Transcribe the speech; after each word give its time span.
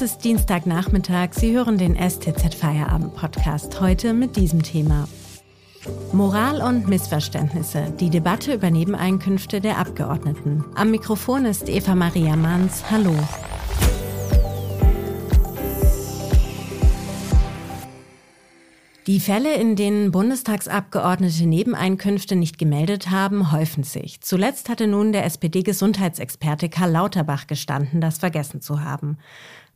Es 0.00 0.12
ist 0.12 0.22
Dienstagnachmittag. 0.22 1.30
Sie 1.32 1.56
hören 1.56 1.76
den 1.76 1.96
STZ 1.96 2.54
Feierabend 2.54 3.16
Podcast 3.16 3.80
heute 3.80 4.14
mit 4.14 4.36
diesem 4.36 4.62
Thema. 4.62 5.08
Moral 6.12 6.62
und 6.62 6.86
Missverständnisse. 6.86 7.92
Die 7.98 8.08
Debatte 8.08 8.54
über 8.54 8.70
Nebeneinkünfte 8.70 9.60
der 9.60 9.78
Abgeordneten. 9.78 10.64
Am 10.76 10.92
Mikrofon 10.92 11.46
ist 11.46 11.68
Eva 11.68 11.96
Maria 11.96 12.36
Manns. 12.36 12.88
Hallo. 12.88 13.12
Die 19.08 19.20
Fälle, 19.20 19.54
in 19.54 19.74
denen 19.74 20.10
Bundestagsabgeordnete 20.10 21.46
Nebeneinkünfte 21.46 22.36
nicht 22.36 22.58
gemeldet 22.58 23.10
haben, 23.10 23.52
häufen 23.52 23.82
sich. 23.82 24.20
Zuletzt 24.20 24.68
hatte 24.68 24.86
nun 24.86 25.12
der 25.12 25.24
SPD-Gesundheitsexperte 25.24 26.68
Karl 26.68 26.90
Lauterbach 26.90 27.46
gestanden, 27.46 28.02
das 28.02 28.18
vergessen 28.18 28.60
zu 28.60 28.82
haben. 28.82 29.16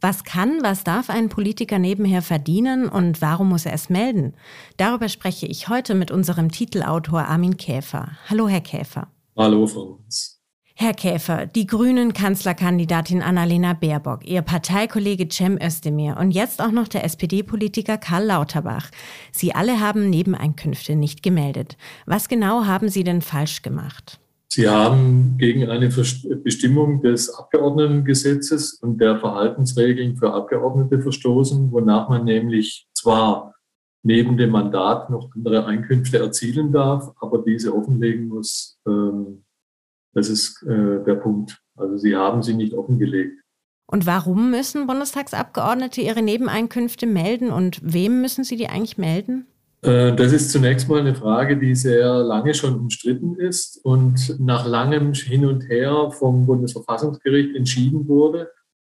Was 0.02 0.24
kann, 0.24 0.58
was 0.60 0.84
darf 0.84 1.08
ein 1.08 1.30
Politiker 1.30 1.78
nebenher 1.78 2.20
verdienen 2.20 2.90
und 2.90 3.22
warum 3.22 3.48
muss 3.48 3.64
er 3.64 3.72
es 3.72 3.88
melden? 3.88 4.34
Darüber 4.76 5.08
spreche 5.08 5.46
ich 5.46 5.70
heute 5.70 5.94
mit 5.94 6.10
unserem 6.10 6.50
Titelautor 6.50 7.22
Armin 7.22 7.56
Käfer. 7.56 8.10
Hallo, 8.28 8.48
Herr 8.48 8.60
Käfer. 8.60 9.08
Hallo, 9.34 9.66
Frau 9.66 9.98
Uns. 10.04 10.41
Herr 10.74 10.94
Käfer, 10.94 11.46
die 11.46 11.66
Grünen 11.66 12.14
Kanzlerkandidatin 12.14 13.22
Annalena 13.22 13.74
Baerbock, 13.74 14.26
Ihr 14.26 14.40
Parteikollege 14.40 15.28
Cem 15.28 15.58
Özdemir 15.62 16.16
und 16.18 16.30
jetzt 16.30 16.62
auch 16.62 16.72
noch 16.72 16.88
der 16.88 17.04
SPD-Politiker 17.04 17.98
Karl 17.98 18.24
Lauterbach. 18.24 18.90
Sie 19.32 19.54
alle 19.54 19.80
haben 19.80 20.08
Nebeneinkünfte 20.08 20.96
nicht 20.96 21.22
gemeldet. 21.22 21.76
Was 22.06 22.28
genau 22.28 22.64
haben 22.64 22.88
Sie 22.88 23.04
denn 23.04 23.20
falsch 23.20 23.60
gemacht? 23.60 24.18
Sie 24.48 24.68
haben 24.68 25.36
gegen 25.38 25.68
eine 25.68 25.88
Bestimmung 25.88 27.02
des 27.02 27.32
Abgeordnetengesetzes 27.34 28.74
und 28.74 28.98
der 28.98 29.18
Verhaltensregeln 29.18 30.16
für 30.16 30.32
Abgeordnete 30.32 31.00
verstoßen, 31.00 31.70
wonach 31.70 32.08
man 32.08 32.24
nämlich 32.24 32.86
zwar 32.94 33.54
neben 34.02 34.36
dem 34.36 34.50
Mandat 34.50 35.10
noch 35.10 35.30
andere 35.34 35.64
Einkünfte 35.64 36.18
erzielen 36.18 36.72
darf, 36.72 37.12
aber 37.20 37.38
diese 37.38 37.74
offenlegen 37.74 38.28
muss, 38.28 38.78
ähm, 38.86 38.91
das 40.14 40.28
ist 40.28 40.62
äh, 40.64 41.02
der 41.04 41.14
Punkt. 41.16 41.60
Also 41.76 41.96
Sie 41.96 42.16
haben 42.16 42.42
sie 42.42 42.54
nicht 42.54 42.74
offengelegt. 42.74 43.40
Und 43.86 44.06
warum 44.06 44.50
müssen 44.50 44.86
Bundestagsabgeordnete 44.86 46.00
ihre 46.00 46.22
Nebeneinkünfte 46.22 47.06
melden 47.06 47.50
und 47.50 47.80
wem 47.82 48.22
müssen 48.22 48.44
sie 48.44 48.56
die 48.56 48.68
eigentlich 48.68 48.96
melden? 48.96 49.46
Äh, 49.82 50.14
das 50.14 50.32
ist 50.32 50.50
zunächst 50.50 50.88
mal 50.88 51.00
eine 51.00 51.14
Frage, 51.14 51.58
die 51.58 51.74
sehr 51.74 52.22
lange 52.22 52.54
schon 52.54 52.74
umstritten 52.74 53.36
ist 53.36 53.84
und 53.84 54.36
nach 54.40 54.66
langem 54.66 55.12
Hin 55.12 55.44
und 55.44 55.68
Her 55.68 56.10
vom 56.12 56.46
Bundesverfassungsgericht 56.46 57.54
entschieden 57.56 58.08
wurde, 58.08 58.50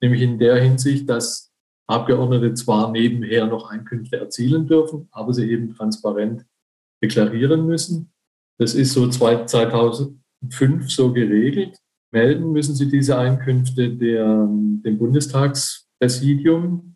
nämlich 0.02 0.22
in 0.22 0.38
der 0.38 0.62
Hinsicht, 0.62 1.10
dass 1.10 1.52
Abgeordnete 1.88 2.54
zwar 2.54 2.92
nebenher 2.92 3.48
noch 3.48 3.70
Einkünfte 3.70 4.18
erzielen 4.18 4.68
dürfen, 4.68 5.08
aber 5.12 5.34
sie 5.34 5.50
eben 5.50 5.74
transparent 5.74 6.46
deklarieren 7.02 7.66
müssen. 7.66 8.12
Das 8.58 8.76
ist 8.76 8.94
so 8.94 9.08
2000, 9.10 10.20
fünf 10.50 10.92
so 10.92 11.14
geregelt. 11.14 11.78
Melden 12.12 12.52
müssen 12.52 12.76
Sie 12.76 12.90
diese 12.90 13.18
Einkünfte 13.18 13.90
der, 13.90 14.48
dem 14.48 14.98
Bundestagspräsidium 14.98 16.96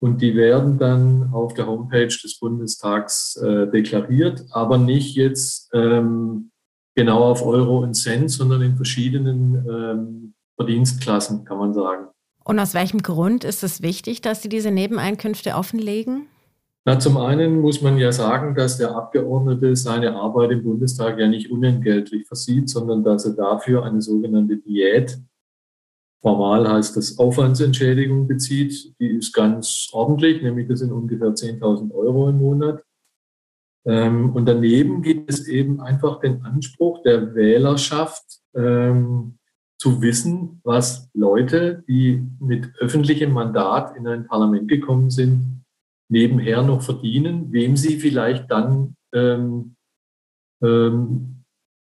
und 0.00 0.22
die 0.22 0.36
werden 0.36 0.78
dann 0.78 1.32
auf 1.32 1.54
der 1.54 1.66
Homepage 1.66 2.06
des 2.06 2.38
Bundestags 2.38 3.36
äh, 3.36 3.66
deklariert, 3.68 4.44
aber 4.50 4.78
nicht 4.78 5.16
jetzt 5.16 5.70
ähm, 5.72 6.50
genau 6.94 7.24
auf 7.24 7.44
Euro 7.44 7.78
und 7.82 7.94
Cent, 7.94 8.30
sondern 8.30 8.62
in 8.62 8.76
verschiedenen 8.76 9.66
ähm, 9.68 10.34
Verdienstklassen, 10.56 11.44
kann 11.44 11.58
man 11.58 11.72
sagen. 11.72 12.08
Und 12.44 12.58
aus 12.58 12.74
welchem 12.74 13.02
Grund 13.02 13.44
ist 13.44 13.62
es 13.62 13.82
wichtig, 13.82 14.20
dass 14.20 14.42
Sie 14.42 14.48
diese 14.48 14.70
Nebeneinkünfte 14.70 15.54
offenlegen? 15.54 16.28
Na, 16.88 16.98
zum 16.98 17.18
einen 17.18 17.60
muss 17.60 17.82
man 17.82 17.98
ja 17.98 18.12
sagen, 18.12 18.54
dass 18.54 18.78
der 18.78 18.96
Abgeordnete 18.96 19.76
seine 19.76 20.14
Arbeit 20.14 20.52
im 20.52 20.62
Bundestag 20.62 21.18
ja 21.18 21.28
nicht 21.28 21.50
unentgeltlich 21.50 22.26
versieht, 22.26 22.70
sondern 22.70 23.04
dass 23.04 23.26
er 23.26 23.34
dafür 23.34 23.84
eine 23.84 24.00
sogenannte 24.00 24.56
Diät, 24.56 25.18
formal 26.22 26.66
heißt 26.66 26.96
das 26.96 27.18
Aufwandsentschädigung, 27.18 28.26
bezieht. 28.26 28.98
Die 29.00 29.08
ist 29.08 29.34
ganz 29.34 29.90
ordentlich, 29.92 30.40
nämlich 30.42 30.66
das 30.66 30.78
sind 30.78 30.90
ungefähr 30.90 31.34
10.000 31.34 31.92
Euro 31.92 32.30
im 32.30 32.38
Monat. 32.38 32.82
Ähm, 33.84 34.34
und 34.34 34.46
daneben 34.46 35.02
gibt 35.02 35.30
es 35.30 35.46
eben 35.46 35.82
einfach 35.82 36.20
den 36.20 36.42
Anspruch 36.42 37.02
der 37.02 37.34
Wählerschaft, 37.34 38.24
ähm, 38.54 39.36
zu 39.76 40.00
wissen, 40.00 40.62
was 40.64 41.10
Leute, 41.12 41.84
die 41.86 42.26
mit 42.40 42.72
öffentlichem 42.78 43.30
Mandat 43.30 43.94
in 43.94 44.08
ein 44.08 44.26
Parlament 44.26 44.68
gekommen 44.68 45.10
sind, 45.10 45.57
nebenher 46.08 46.62
noch 46.62 46.82
verdienen, 46.82 47.52
wem 47.52 47.76
sie 47.76 47.98
vielleicht 47.98 48.50
dann 48.50 48.96
ähm, 49.14 49.76
ähm, 50.62 51.44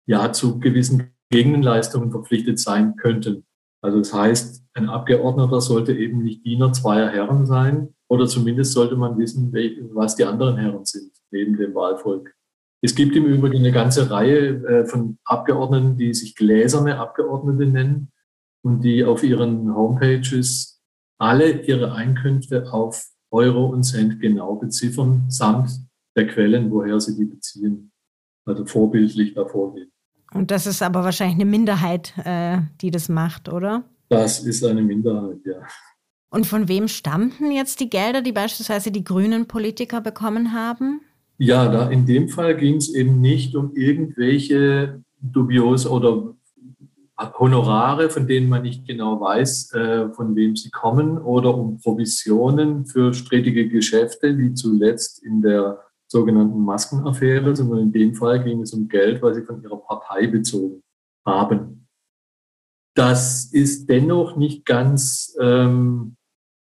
ja 0.07 0.31
zu 0.31 0.59
gewissen 0.59 1.11
Gegenleistungen 1.29 2.11
verpflichtet 2.11 2.59
sein 2.59 2.95
könnten. 2.95 3.45
Also 3.81 3.99
das 3.99 4.13
heißt, 4.13 4.65
ein 4.73 4.89
Abgeordneter 4.89 5.61
sollte 5.61 5.93
eben 5.93 6.23
nicht 6.23 6.45
Diener 6.45 6.73
zweier 6.73 7.09
Herren 7.09 7.45
sein, 7.45 7.93
oder 8.09 8.25
zumindest 8.25 8.73
sollte 8.73 8.95
man 8.95 9.17
wissen, 9.17 9.53
was 9.93 10.15
die 10.15 10.25
anderen 10.25 10.57
Herren 10.57 10.83
sind 10.83 11.11
neben 11.31 11.57
dem 11.57 11.75
Wahlvolk. 11.75 12.33
Es 12.81 12.95
gibt 12.95 13.15
im 13.15 13.25
Übrigen 13.25 13.57
eine 13.57 13.71
ganze 13.71 14.09
Reihe 14.09 14.65
äh, 14.65 14.85
von 14.85 15.19
Abgeordneten, 15.25 15.97
die 15.97 16.13
sich 16.13 16.35
gläserne 16.35 16.97
Abgeordnete 16.97 17.65
nennen 17.69 18.11
und 18.63 18.81
die 18.81 19.03
auf 19.03 19.23
ihren 19.23 19.75
Homepages 19.75 20.81
alle 21.19 21.61
ihre 21.63 21.93
Einkünfte 21.93 22.71
auf 22.71 23.05
Euro 23.31 23.67
und 23.67 23.83
Cent 23.83 24.19
genau 24.19 24.55
beziffern, 24.55 25.25
samt 25.29 25.69
der 26.15 26.27
Quellen, 26.27 26.71
woher 26.71 26.99
sie 26.99 27.15
die 27.15 27.25
beziehen. 27.25 27.91
Also 28.45 28.65
vorbildlich 28.65 29.33
da 29.33 29.45
vorgehen. 29.45 29.91
Und 30.33 30.51
das 30.51 30.67
ist 30.67 30.81
aber 30.81 31.03
wahrscheinlich 31.03 31.35
eine 31.35 31.45
Minderheit, 31.45 32.13
äh, 32.23 32.59
die 32.81 32.91
das 32.91 33.09
macht, 33.09 33.49
oder? 33.49 33.83
Das 34.09 34.39
ist 34.39 34.63
eine 34.63 34.81
Minderheit, 34.81 35.39
ja. 35.45 35.61
Und 36.31 36.45
von 36.45 36.67
wem 36.67 36.87
stammten 36.87 37.51
jetzt 37.51 37.79
die 37.79 37.89
Gelder, 37.89 38.21
die 38.21 38.31
beispielsweise 38.31 38.91
die 38.91 39.03
grünen 39.03 39.47
Politiker 39.47 40.01
bekommen 40.01 40.53
haben? 40.53 41.01
Ja, 41.37 41.71
da 41.71 41.89
in 41.89 42.05
dem 42.05 42.29
Fall 42.29 42.55
ging 42.57 42.75
es 42.75 42.93
eben 42.93 43.21
nicht 43.21 43.55
um 43.55 43.75
irgendwelche 43.75 45.01
dubios 45.21 45.87
oder 45.87 46.35
Honorare, 47.19 48.09
von 48.09 48.27
denen 48.27 48.47
man 48.47 48.61
nicht 48.61 48.87
genau 48.87 49.19
weiß, 49.19 49.73
äh, 49.73 50.09
von 50.09 50.35
wem 50.35 50.55
sie 50.55 50.69
kommen, 50.71 51.17
oder 51.17 51.55
um 51.55 51.79
Provisionen 51.79 52.85
für 52.85 53.13
strittige 53.13 53.67
Geschäfte, 53.67 54.37
wie 54.37 54.53
zuletzt 54.53 55.21
in 55.23 55.41
der 55.41 55.79
sogenannten 56.07 56.59
Maskenaffäre, 56.59 57.55
sondern 57.55 57.79
in 57.79 57.91
dem 57.91 58.15
Fall 58.15 58.43
ging 58.43 58.61
es 58.61 58.73
um 58.73 58.87
Geld, 58.87 59.21
was 59.21 59.35
sie 59.35 59.43
von 59.43 59.61
ihrer 59.61 59.77
Partei 59.77 60.27
bezogen 60.27 60.81
haben. 61.25 61.87
Das 62.95 63.45
ist 63.51 63.89
dennoch 63.89 64.35
nicht 64.35 64.65
ganz 64.65 65.35
ähm, 65.39 66.15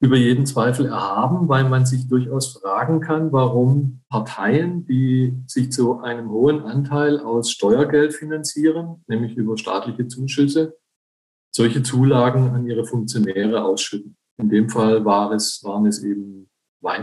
über 0.00 0.16
jeden 0.16 0.46
Zweifel 0.46 0.86
erhaben, 0.86 1.48
weil 1.48 1.68
man 1.68 1.84
sich 1.84 2.08
durchaus 2.08 2.58
fragen 2.58 3.00
kann, 3.00 3.32
warum 3.32 4.00
Parteien, 4.08 4.86
die 4.86 5.34
sich 5.46 5.70
zu 5.70 6.00
einem 6.00 6.30
hohen 6.30 6.62
Anteil 6.62 7.20
aus 7.20 7.50
Steuergeld 7.50 8.14
finanzieren, 8.14 9.04
nämlich 9.06 9.36
über 9.36 9.58
staatliche 9.58 10.08
Zuschüsse, 10.08 10.78
solche 11.50 11.82
Zulagen 11.82 12.50
an 12.50 12.66
ihre 12.66 12.86
Funktionäre 12.86 13.62
ausschütten. 13.62 14.16
In 14.38 14.48
dem 14.48 14.70
Fall 14.70 15.04
war 15.04 15.32
es, 15.32 15.62
waren 15.64 15.84
es 15.84 16.02
eben 16.02 16.48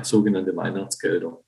sogenannte 0.02 0.56
Weihnachtsgelder. 0.56 1.40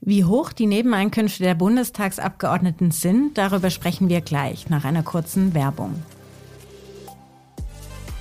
Wie 0.00 0.24
hoch 0.24 0.52
die 0.52 0.66
Nebeneinkünfte 0.66 1.42
der 1.42 1.54
Bundestagsabgeordneten 1.54 2.90
sind, 2.90 3.38
darüber 3.38 3.70
sprechen 3.70 4.10
wir 4.10 4.20
gleich 4.20 4.68
nach 4.68 4.84
einer 4.84 5.02
kurzen 5.02 5.54
Werbung. 5.54 5.94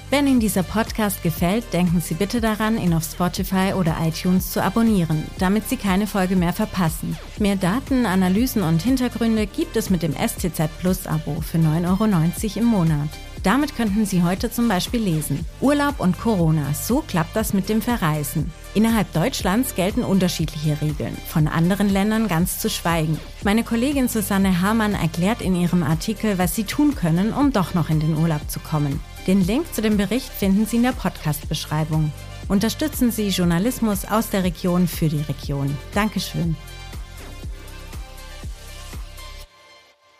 Wenn 0.10 0.26
Ihnen 0.26 0.40
dieser 0.40 0.64
Podcast 0.64 1.22
gefällt, 1.22 1.74
denken 1.74 2.00
Sie 2.00 2.14
bitte 2.14 2.40
daran, 2.40 2.78
ihn 2.78 2.94
auf 2.94 3.04
Spotify 3.04 3.74
oder 3.78 3.98
iTunes 4.02 4.54
zu 4.54 4.64
abonnieren, 4.64 5.26
damit 5.38 5.68
Sie 5.68 5.76
keine 5.76 6.08
Folge 6.08 6.38
mehr 6.38 6.54
verpassen. 6.54 7.18
Mehr 7.40 7.58
Daten, 7.58 8.06
Analysen 8.06 8.64
und 8.64 8.82
Hintergründe 8.82 9.48
gibt 9.48 9.76
es 9.76 9.90
mit 9.90 10.04
dem 10.04 10.14
STZ 10.14 10.70
Plus 10.80 11.08
Abo 11.08 11.42
für 11.42 11.58
9,90 11.58 11.88
Euro 11.88 12.60
im 12.60 12.66
Monat. 12.66 13.10
Damit 13.44 13.76
könnten 13.76 14.06
Sie 14.06 14.24
heute 14.24 14.50
zum 14.50 14.70
Beispiel 14.70 15.02
lesen. 15.02 15.46
Urlaub 15.60 16.00
und 16.00 16.18
Corona, 16.18 16.74
so 16.74 17.04
klappt 17.06 17.36
das 17.36 17.54
mit 17.54 17.68
dem 17.68 17.82
Verreisen. 17.82 18.52
Innerhalb 18.76 19.12
Deutschlands 19.12 19.76
gelten 19.76 20.04
unterschiedliche 20.04 20.82
Regeln, 20.82 21.18
von 21.28 21.50
anderen 21.50 21.90
Ländern 21.90 22.30
ganz 22.30 22.60
zu 22.60 22.70
schweigen. 22.70 23.20
Meine 23.44 23.66
Kollegin 23.66 24.08
Susanne 24.08 24.62
Hamann 24.62 24.94
erklärt 24.94 25.42
in 25.42 25.56
ihrem 25.56 25.84
Artikel, 25.84 26.38
was 26.38 26.56
Sie 26.56 26.64
tun 26.64 26.96
können, 26.96 27.34
um 27.34 27.52
doch 27.52 27.74
noch 27.74 27.90
in 27.90 28.00
den 28.00 28.18
Urlaub 28.18 28.50
zu 28.50 28.62
kommen. 28.62 29.02
Den 29.28 29.46
Link 29.46 29.74
zu 29.74 29.82
dem 29.82 29.98
Bericht 29.98 30.30
finden 30.30 30.66
Sie 30.66 30.78
in 30.78 30.84
der 30.84 30.94
Podcast-Beschreibung. 30.94 32.14
Unterstützen 32.48 33.12
Sie 33.12 33.28
Journalismus 33.28 34.06
aus 34.06 34.30
der 34.30 34.46
Region 34.46 34.88
für 34.88 35.10
die 35.10 35.20
Region. 35.20 35.76
Dankeschön. 35.94 36.56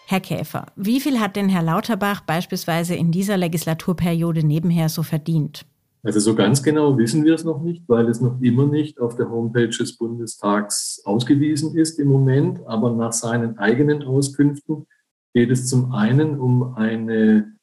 Herr 0.08 0.20
Käfer, 0.20 0.66
wie 0.76 1.00
viel 1.00 1.22
hat 1.22 1.38
denn 1.38 1.48
Herr 1.48 1.64
Lauterbach 1.64 2.20
beispielsweise 2.20 2.96
in 2.96 3.12
dieser 3.12 3.38
Legislaturperiode 3.38 4.46
nebenher 4.46 4.90
so 4.90 5.04
verdient? 5.04 5.66
Also 6.04 6.20
so 6.20 6.36
ganz 6.36 6.62
genau 6.62 6.98
wissen 6.98 7.24
wir 7.24 7.36
es 7.36 7.46
noch 7.46 7.62
nicht, 7.62 7.84
weil 7.88 8.10
es 8.10 8.20
noch 8.20 8.42
immer 8.42 8.66
nicht 8.66 9.00
auf 9.00 9.16
der 9.16 9.30
Homepage 9.30 9.70
des 9.70 9.98
Bundestags 9.98 11.02
ausgewiesen 11.06 11.78
ist 11.78 11.98
im 11.98 12.10
Moment. 12.10 12.60
Aber 12.68 12.92
nach 12.92 13.14
seinen 13.14 13.58
eigenen 13.58 14.04
Auskünften 14.04 14.86
geht 15.34 15.50
es 15.50 15.68
zum 15.68 15.94
einen 15.94 16.40
um 16.40 16.76
eine, 16.76 17.57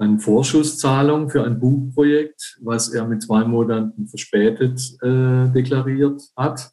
eine 0.00 0.18
Vorschusszahlung 0.18 1.28
für 1.28 1.44
ein 1.44 1.60
Buchprojekt, 1.60 2.58
was 2.62 2.88
er 2.88 3.06
mit 3.06 3.22
zwei 3.22 3.44
Monaten 3.44 4.08
verspätet 4.08 4.80
äh, 5.02 5.48
deklariert 5.52 6.22
hat, 6.36 6.72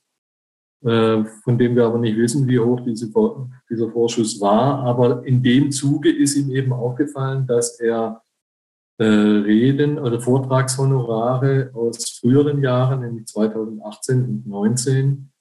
äh, 0.85 1.25
von 1.43 1.57
dem 1.57 1.75
wir 1.75 1.85
aber 1.85 1.99
nicht 1.99 2.17
wissen, 2.17 2.47
wie 2.47 2.59
hoch 2.59 2.79
diese, 2.85 3.11
dieser 3.69 3.91
Vorschuss 3.91 4.39
war. 4.39 4.79
Aber 4.83 5.25
in 5.25 5.43
dem 5.43 5.71
Zuge 5.71 6.09
ist 6.09 6.37
ihm 6.37 6.51
eben 6.51 6.71
aufgefallen, 6.71 7.45
dass 7.45 7.79
er 7.81 8.23
äh, 8.97 9.03
Reden 9.03 9.99
oder 9.99 10.21
Vortragshonorare 10.21 11.71
aus 11.73 12.19
früheren 12.21 12.63
Jahren, 12.63 13.01
nämlich 13.01 13.25
2018 13.27 14.25
und 14.25 14.43
2019, 14.43 15.31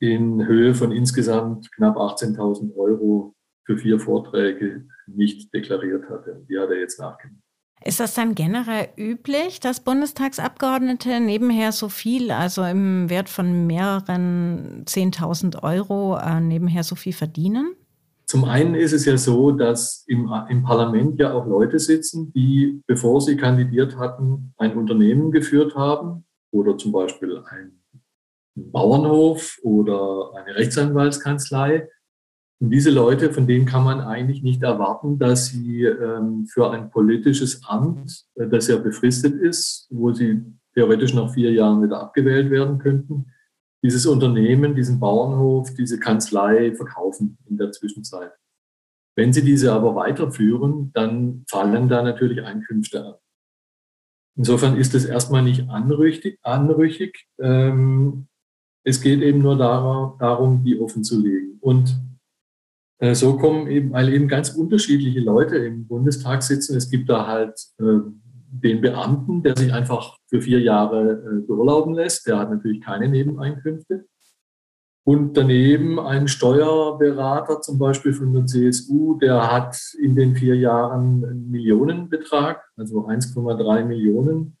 in 0.00 0.44
Höhe 0.44 0.74
von 0.74 0.90
insgesamt 0.90 1.70
knapp 1.70 1.96
18.000 1.96 2.74
Euro 2.74 3.36
für 3.64 3.78
vier 3.78 4.00
Vorträge 4.00 4.86
nicht 5.16 5.52
deklariert 5.54 6.08
hatte. 6.08 6.44
Die 6.48 6.58
hat 6.58 6.70
er 6.70 6.78
jetzt 6.78 6.98
nachgenommen. 6.98 7.42
Ist 7.84 7.98
das 7.98 8.14
dann 8.14 8.34
generell 8.34 8.88
üblich, 8.96 9.58
dass 9.58 9.80
Bundestagsabgeordnete 9.80 11.20
nebenher 11.20 11.72
so 11.72 11.88
viel, 11.88 12.30
also 12.30 12.62
im 12.62 13.10
Wert 13.10 13.28
von 13.28 13.66
mehreren 13.66 14.84
10.000 14.86 15.62
Euro, 15.62 16.16
äh, 16.16 16.40
nebenher 16.40 16.84
so 16.84 16.94
viel 16.94 17.12
verdienen? 17.12 17.74
Zum 18.26 18.44
einen 18.44 18.74
ist 18.74 18.92
es 18.92 19.04
ja 19.04 19.18
so, 19.18 19.50
dass 19.50 20.04
im, 20.06 20.32
im 20.48 20.62
Parlament 20.62 21.18
ja 21.18 21.32
auch 21.32 21.46
Leute 21.46 21.78
sitzen, 21.78 22.32
die, 22.32 22.80
bevor 22.86 23.20
sie 23.20 23.36
kandidiert 23.36 23.98
hatten, 23.98 24.54
ein 24.56 24.76
Unternehmen 24.76 25.32
geführt 25.32 25.74
haben 25.74 26.24
oder 26.50 26.78
zum 26.78 26.92
Beispiel 26.92 27.42
ein 27.50 27.82
Bauernhof 28.54 29.58
oder 29.62 30.32
eine 30.36 30.54
Rechtsanwaltskanzlei. 30.54 31.88
Und 32.62 32.70
diese 32.70 32.90
Leute, 32.90 33.32
von 33.32 33.48
denen 33.48 33.66
kann 33.66 33.82
man 33.82 34.00
eigentlich 34.00 34.44
nicht 34.44 34.62
erwarten, 34.62 35.18
dass 35.18 35.46
sie 35.46 35.82
ähm, 35.82 36.46
für 36.46 36.70
ein 36.70 36.90
politisches 36.90 37.64
Amt, 37.64 38.24
äh, 38.36 38.46
das 38.46 38.68
ja 38.68 38.76
befristet 38.76 39.34
ist, 39.34 39.88
wo 39.90 40.12
sie 40.12 40.44
theoretisch 40.72 41.12
nach 41.12 41.34
vier 41.34 41.50
Jahren 41.50 41.82
wieder 41.82 42.00
abgewählt 42.00 42.52
werden 42.52 42.78
könnten, 42.78 43.32
dieses 43.82 44.06
Unternehmen, 44.06 44.76
diesen 44.76 45.00
Bauernhof, 45.00 45.74
diese 45.74 45.98
Kanzlei 45.98 46.72
verkaufen 46.76 47.36
in 47.50 47.58
der 47.58 47.72
Zwischenzeit. 47.72 48.30
Wenn 49.16 49.32
Sie 49.32 49.42
diese 49.42 49.72
aber 49.72 49.96
weiterführen, 49.96 50.92
dann 50.94 51.44
fallen 51.50 51.88
da 51.88 52.04
natürlich 52.04 52.44
Einkünfte 52.44 53.04
an. 53.04 53.14
Insofern 54.36 54.76
ist 54.76 54.94
es 54.94 55.04
erstmal 55.04 55.42
nicht 55.42 55.68
anrüchig. 55.68 56.38
anrüchig. 56.42 57.26
Ähm, 57.40 58.28
es 58.84 59.00
geht 59.00 59.20
eben 59.20 59.40
nur 59.40 59.58
darum, 59.58 60.62
die 60.62 60.78
offen 60.78 61.02
zu 61.02 61.20
legen. 61.20 61.58
Und 61.60 62.11
so 63.10 63.36
kommen 63.36 63.66
eben, 63.66 63.92
weil 63.92 64.12
eben 64.14 64.28
ganz 64.28 64.50
unterschiedliche 64.50 65.20
Leute 65.20 65.56
im 65.56 65.86
Bundestag 65.86 66.42
sitzen. 66.42 66.76
Es 66.76 66.88
gibt 66.88 67.10
da 67.10 67.26
halt 67.26 67.58
äh, 67.80 67.98
den 68.52 68.80
Beamten, 68.80 69.42
der 69.42 69.56
sich 69.56 69.72
einfach 69.72 70.16
für 70.28 70.40
vier 70.40 70.60
Jahre 70.60 71.12
äh, 71.12 71.46
beurlauben 71.46 71.94
lässt. 71.94 72.26
Der 72.28 72.38
hat 72.38 72.50
natürlich 72.50 72.80
keine 72.80 73.08
Nebeneinkünfte. 73.08 74.06
Und 75.04 75.36
daneben 75.36 75.98
ein 75.98 76.28
Steuerberater 76.28 77.60
zum 77.60 77.76
Beispiel 77.78 78.12
von 78.12 78.32
der 78.32 78.46
CSU, 78.46 79.18
der 79.18 79.50
hat 79.52 79.76
in 80.00 80.14
den 80.14 80.36
vier 80.36 80.54
Jahren 80.54 81.24
einen 81.24 81.50
Millionenbetrag, 81.50 82.62
also 82.76 83.08
1,3 83.08 83.84
Millionen 83.84 84.56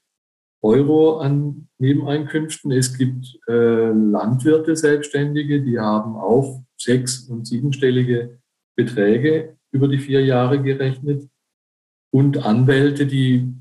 Euro 0.62 1.18
an 1.18 1.68
Nebeneinkünften. 1.78 2.70
Es 2.70 2.96
gibt 2.96 3.38
äh, 3.48 3.90
Landwirte, 3.90 4.76
Selbstständige, 4.76 5.60
die 5.60 5.78
haben 5.78 6.16
auch 6.16 6.62
sechs- 6.78 7.28
und 7.28 7.46
siebenstellige 7.46 8.38
Beträge 8.76 9.56
über 9.72 9.88
die 9.88 9.98
vier 9.98 10.24
Jahre 10.24 10.62
gerechnet. 10.62 11.28
Und 12.12 12.44
Anwälte, 12.44 13.06
die 13.06 13.52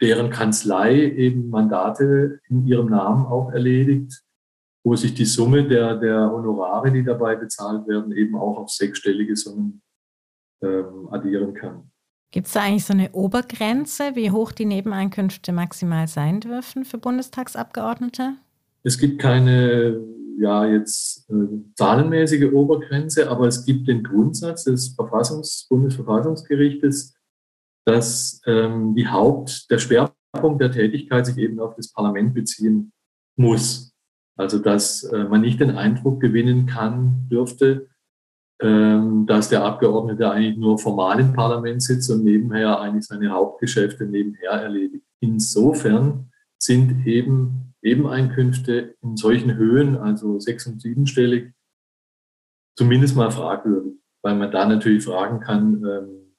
deren 0.00 0.30
Kanzlei 0.30 0.94
eben 0.94 1.50
Mandate 1.50 2.40
in 2.48 2.66
ihrem 2.66 2.88
Namen 2.88 3.26
auch 3.26 3.50
erledigt, 3.50 4.22
wo 4.84 4.94
sich 4.94 5.12
die 5.14 5.24
Summe 5.24 5.66
der, 5.66 5.96
der 5.96 6.30
Honorare, 6.30 6.92
die 6.92 7.04
dabei 7.04 7.36
bezahlt 7.36 7.86
werden, 7.88 8.12
eben 8.12 8.36
auch 8.36 8.56
auf 8.58 8.70
sechsstellige 8.70 9.36
Summen 9.36 9.82
ähm, 10.62 11.08
addieren 11.10 11.52
kann. 11.52 11.90
Gibt 12.30 12.46
es 12.46 12.52
da 12.52 12.62
eigentlich 12.62 12.84
so 12.84 12.92
eine 12.92 13.12
Obergrenze, 13.12 14.14
wie 14.14 14.30
hoch 14.30 14.52
die 14.52 14.66
Nebeneinkünfte 14.66 15.52
maximal 15.52 16.08
sein 16.08 16.40
dürfen 16.40 16.84
für 16.84 16.98
Bundestagsabgeordnete? 16.98 18.34
Es 18.82 18.98
gibt 18.98 19.20
keine 19.20 19.98
ja 20.38 20.64
jetzt 20.66 21.28
äh, 21.30 21.34
zahlenmäßige 21.74 22.52
Obergrenze, 22.52 23.28
aber 23.28 23.48
es 23.48 23.64
gibt 23.64 23.88
den 23.88 24.04
Grundsatz 24.04 24.64
des 24.64 24.94
Verfassungs 24.94 25.66
Bundesverfassungsgerichtes, 25.68 27.16
dass 27.84 28.40
ähm, 28.46 28.94
die 28.94 29.08
Haupt, 29.08 29.70
der 29.70 29.78
Schwerpunkt 29.78 30.60
der 30.60 30.70
Tätigkeit 30.70 31.26
sich 31.26 31.38
eben 31.38 31.58
auf 31.58 31.74
das 31.74 31.92
Parlament 31.92 32.34
beziehen 32.34 32.92
muss. 33.36 33.92
Also 34.36 34.58
dass 34.58 35.02
äh, 35.04 35.24
man 35.24 35.40
nicht 35.40 35.60
den 35.60 35.72
Eindruck 35.72 36.20
gewinnen 36.20 36.66
kann, 36.66 37.28
dürfte, 37.28 37.88
ähm, 38.60 39.26
dass 39.26 39.48
der 39.48 39.64
Abgeordnete 39.64 40.30
eigentlich 40.30 40.56
nur 40.56 40.78
formal 40.78 41.20
im 41.20 41.32
Parlament 41.32 41.82
sitzt 41.82 42.10
und 42.10 42.24
nebenher 42.24 42.80
eigentlich 42.80 43.06
seine 43.06 43.30
Hauptgeschäfte 43.30 44.04
nebenher 44.04 44.50
erledigt. 44.50 45.04
Insofern 45.20 46.30
sind 46.58 47.06
eben 47.06 47.74
Nebeneinkünfte 47.82 48.96
in 49.02 49.16
solchen 49.16 49.54
Höhen, 49.54 49.96
also 49.96 50.40
sechs- 50.40 50.66
und 50.66 50.82
siebenstellig, 50.82 51.52
zumindest 52.76 53.14
mal 53.14 53.30
fragwürdig, 53.30 53.94
weil 54.22 54.34
man 54.34 54.50
da 54.50 54.66
natürlich 54.66 55.04
fragen 55.04 55.40
kann, 55.40 55.84
ähm, 55.84 56.34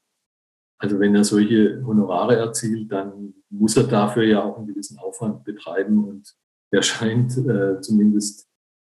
also 0.77 0.99
wenn 0.99 1.15
er 1.15 1.23
solche 1.23 1.83
Honorare 1.85 2.37
erzielt, 2.37 2.91
dann 2.91 3.33
muss 3.49 3.75
er 3.77 3.83
dafür 3.83 4.23
ja 4.23 4.43
auch 4.43 4.57
einen 4.57 4.67
gewissen 4.67 4.97
Aufwand 4.97 5.43
betreiben 5.43 6.05
und 6.05 6.35
der 6.71 6.81
scheint 6.81 7.37
äh, 7.37 7.81
zumindest 7.81 8.49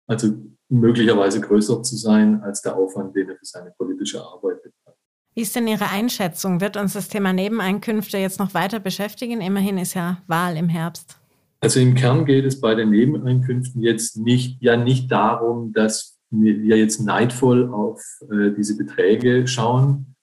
also 0.07 0.33
möglicherweise 0.73 1.39
größer 1.39 1.83
zu 1.83 1.95
sein 1.95 2.41
als 2.41 2.61
der 2.61 2.75
Aufwand, 2.75 3.15
den 3.15 3.29
er 3.29 3.35
für 3.35 3.45
seine 3.45 3.71
politische 3.77 4.21
Arbeit 4.21 4.61
betreibt. 4.63 4.97
Wie 5.35 5.41
ist 5.41 5.55
denn 5.55 5.67
Ihre 5.67 5.89
Einschätzung? 5.89 6.61
Wird 6.61 6.77
uns 6.77 6.93
das 6.93 7.07
Thema 7.07 7.33
Nebeneinkünfte 7.33 8.17
jetzt 8.17 8.39
noch 8.39 8.53
weiter 8.53 8.79
beschäftigen? 8.79 9.41
Immerhin 9.41 9.77
ist 9.77 9.93
ja 9.93 10.21
Wahl 10.27 10.57
im 10.57 10.69
Herbst. 10.69 11.17
Also 11.59 11.79
im 11.79 11.95
Kern 11.95 12.25
geht 12.25 12.45
es 12.45 12.59
bei 12.59 12.75
den 12.75 12.89
Nebeneinkünften 12.89 13.81
jetzt 13.81 14.17
nicht, 14.17 14.61
ja 14.61 14.75
nicht 14.75 15.11
darum, 15.11 15.73
dass 15.73 16.19
wir 16.29 16.77
jetzt 16.77 16.99
neidvoll 16.99 17.71
auf 17.71 18.01
äh, 18.31 18.51
diese 18.51 18.75
Beträge 18.75 19.47
schauen, 19.47 20.15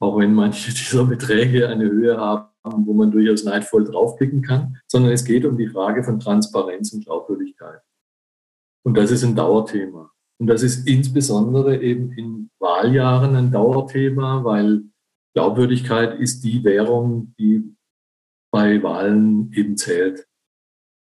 auch 0.00 0.18
wenn 0.18 0.34
manche 0.34 0.70
dieser 0.74 1.04
Beträge 1.04 1.68
eine 1.68 1.84
Höhe 1.84 2.16
haben, 2.16 2.48
wo 2.86 2.92
man 2.92 3.10
durchaus 3.10 3.44
neidvoll 3.44 3.84
draufklicken 3.84 4.42
kann, 4.42 4.76
sondern 4.86 5.12
es 5.12 5.24
geht 5.24 5.44
um 5.44 5.56
die 5.56 5.68
Frage 5.68 6.02
von 6.02 6.18
Transparenz 6.18 6.92
und 6.92 7.04
Glaubwürdigkeit. 7.04 7.80
Und 8.84 8.96
das 8.96 9.10
ist 9.10 9.24
ein 9.24 9.36
Dauerthema. 9.36 10.10
Und 10.38 10.46
das 10.46 10.62
ist 10.62 10.86
insbesondere 10.88 11.82
eben 11.82 12.12
in 12.12 12.50
Wahljahren 12.58 13.36
ein 13.36 13.52
Dauerthema, 13.52 14.42
weil 14.44 14.84
Glaubwürdigkeit 15.34 16.18
ist 16.18 16.42
die 16.42 16.64
Währung, 16.64 17.34
die 17.38 17.76
bei 18.50 18.82
Wahlen 18.82 19.52
eben 19.52 19.76
zählt. 19.76 20.26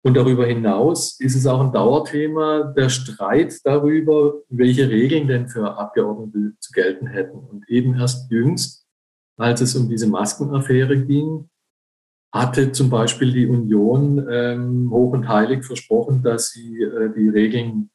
Und 0.04 0.16
darüber 0.16 0.46
hinaus 0.46 1.20
ist 1.20 1.36
es 1.36 1.46
auch 1.46 1.62
ein 1.62 1.74
Dauerthema 1.74 2.74
der 2.76 2.90
Streit 2.90 3.60
darüber, 3.66 4.42
welche 4.50 4.90
Regeln 4.90 5.28
denn 5.28 5.48
für 5.50 5.78
Abgeordnete 5.78 6.54
zu 6.60 6.72
gelten 6.72 7.08
hätten. 7.08 7.38
Und 7.38 7.70
eben 7.70 7.96
erst 7.96 8.32
jüngst 8.32 8.90
als 9.40 9.62
es 9.62 9.76
um 9.76 9.88
diese 9.88 10.08
Maskenaffäre 10.08 10.98
ging, 11.06 11.50
hatte 12.31 12.71
zum 12.71 12.89
Beispiel 12.89 13.31
die 13.31 13.48
Union 13.48 14.25
ähm, 14.29 14.89
hoch 14.91 15.13
und 15.13 15.27
heilig 15.27 15.65
versprochen, 15.65 16.21
dass 16.21 16.51
sie 16.51 16.81
äh, 16.83 17.12
die 17.15 17.29
Regeln, 17.29 17.89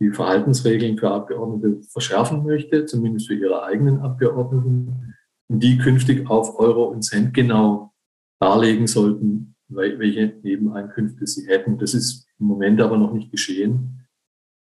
die 0.00 0.10
Verhaltensregeln 0.10 0.98
für 0.98 1.10
Abgeordnete 1.10 1.82
verschärfen 1.90 2.44
möchte, 2.44 2.84
zumindest 2.84 3.28
für 3.28 3.34
ihre 3.34 3.62
eigenen 3.62 4.00
Abgeordneten, 4.00 5.14
und 5.48 5.62
die 5.62 5.78
künftig 5.78 6.28
auf 6.28 6.58
Euro 6.58 6.84
und 6.84 7.02
Cent 7.02 7.34
genau 7.34 7.92
darlegen 8.40 8.86
sollten, 8.86 9.56
welche 9.68 10.38
Nebeneinkünfte 10.42 11.26
sie 11.26 11.46
hätten. 11.46 11.78
Das 11.78 11.94
ist 11.94 12.26
im 12.38 12.46
Moment 12.46 12.80
aber 12.80 12.96
noch 12.96 13.12
nicht 13.12 13.30
geschehen. 13.30 14.06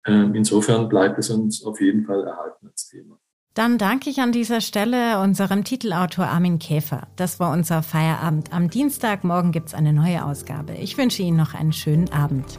Ähm, 0.06 0.34
insofern 0.34 0.88
bleibt 0.88 1.18
es 1.18 1.30
uns 1.30 1.64
auf 1.64 1.80
jeden 1.80 2.04
Fall 2.04 2.24
erhalten 2.24 2.66
als 2.66 2.88
Thema. 2.88 3.18
Dann 3.54 3.76
danke 3.76 4.08
ich 4.08 4.20
an 4.20 4.32
dieser 4.32 4.62
Stelle 4.62 5.20
unserem 5.20 5.62
Titelautor 5.62 6.24
Armin 6.26 6.58
Käfer. 6.58 7.06
Das 7.16 7.38
war 7.38 7.52
unser 7.52 7.82
Feierabend 7.82 8.50
am 8.50 8.70
Dienstag. 8.70 9.24
Morgen 9.24 9.52
gibt 9.52 9.68
es 9.68 9.74
eine 9.74 9.92
neue 9.92 10.24
Ausgabe. 10.24 10.72
Ich 10.72 10.96
wünsche 10.96 11.22
Ihnen 11.22 11.36
noch 11.36 11.52
einen 11.52 11.74
schönen 11.74 12.10
Abend. 12.10 12.58